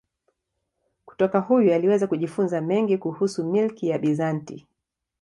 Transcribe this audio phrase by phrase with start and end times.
[1.05, 4.67] Kutoka huyu aliweza kujifunza mengi kuhusu milki ya Bizanti.